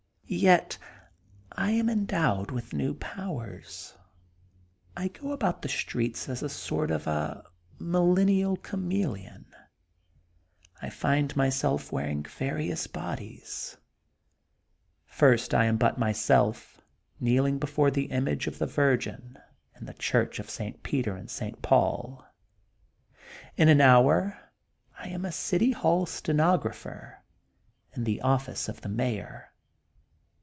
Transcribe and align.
Yet 0.33 0.77
I 1.51 1.71
am 1.71 1.89
endowed 1.89 2.51
with 2.51 2.71
new 2.71 2.93
powers. 2.93 3.95
I 4.95 5.09
go 5.09 5.33
about 5.33 5.61
the 5.61 5.67
streets 5.67 6.29
as 6.29 6.41
a 6.41 6.47
sort 6.47 6.89
of 6.89 7.05
a 7.05 7.43
millennial 7.79 8.55
chameleon. 8.55 9.47
I 10.81 10.89
find 10.89 11.35
myself 11.35 11.91
wearing 11.91 12.23
various 12.23 12.87
bodies. 12.87 13.75
First 15.05 15.53
I 15.53 15.65
am 15.65 15.75
but 15.75 15.97
myself, 15.99 16.79
kneeling 17.19 17.59
be 17.59 17.67
fore 17.67 17.91
the 17.91 18.05
Image 18.05 18.47
of 18.47 18.57
the 18.57 18.67
Virgin, 18.67 19.37
in 19.77 19.85
the 19.85 19.93
church 19.93 20.39
of 20.39 20.49
St. 20.49 20.81
Peter 20.81 21.17
and 21.17 21.29
St. 21.29 21.61
Paul. 21.61 22.25
In 23.57 23.67
an 23.67 23.81
hour 23.81 24.39
I 24.97 25.09
am 25.09 25.25
a 25.25 25.31
City 25.33 25.71
Hall 25.73 26.05
stenographer, 26.05 27.17
in 27.91 28.05
the 28.05 28.21
office 28.21 28.69
of 28.69 28.79
the 28.79 28.87
Mayor. 28.87 29.49